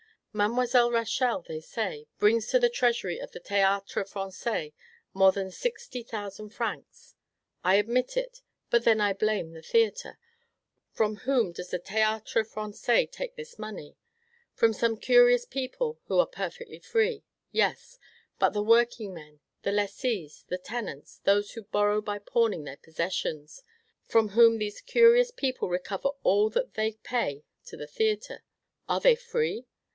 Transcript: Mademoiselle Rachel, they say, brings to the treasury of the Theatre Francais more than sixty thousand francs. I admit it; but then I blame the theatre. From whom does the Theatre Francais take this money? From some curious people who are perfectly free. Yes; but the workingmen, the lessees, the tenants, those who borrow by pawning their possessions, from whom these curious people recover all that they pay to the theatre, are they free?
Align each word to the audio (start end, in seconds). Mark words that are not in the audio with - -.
Mademoiselle 0.33 0.89
Rachel, 0.89 1.43
they 1.47 1.59
say, 1.59 2.07
brings 2.17 2.47
to 2.47 2.57
the 2.57 2.69
treasury 2.69 3.19
of 3.19 3.33
the 3.33 3.39
Theatre 3.39 4.03
Francais 4.05 4.73
more 5.13 5.33
than 5.33 5.51
sixty 5.51 6.01
thousand 6.03 6.51
francs. 6.51 7.13
I 7.63 7.75
admit 7.75 8.15
it; 8.15 8.41
but 8.71 8.83
then 8.85 8.99
I 9.01 9.11
blame 9.13 9.51
the 9.51 9.61
theatre. 9.61 10.17
From 10.89 11.17
whom 11.17 11.51
does 11.51 11.69
the 11.69 11.77
Theatre 11.77 12.45
Francais 12.45 13.07
take 13.07 13.35
this 13.35 13.59
money? 13.59 13.97
From 14.53 14.71
some 14.73 14.97
curious 14.97 15.45
people 15.45 15.99
who 16.05 16.17
are 16.17 16.25
perfectly 16.25 16.79
free. 16.79 17.23
Yes; 17.51 17.99
but 18.39 18.53
the 18.53 18.63
workingmen, 18.63 19.41
the 19.63 19.73
lessees, 19.73 20.45
the 20.47 20.57
tenants, 20.57 21.19
those 21.25 21.51
who 21.51 21.61
borrow 21.63 22.01
by 22.01 22.19
pawning 22.19 22.63
their 22.63 22.77
possessions, 22.77 23.61
from 24.05 24.29
whom 24.29 24.57
these 24.57 24.81
curious 24.81 25.29
people 25.29 25.67
recover 25.67 26.09
all 26.23 26.49
that 26.51 26.73
they 26.75 26.93
pay 27.03 27.43
to 27.65 27.75
the 27.77 27.85
theatre, 27.85 28.43
are 28.87 29.01
they 29.01 29.13
free? 29.13 29.67